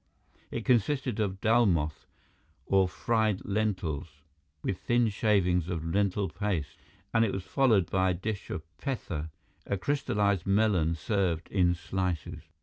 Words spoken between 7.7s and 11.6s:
by a dish of petha, a crystallized melon served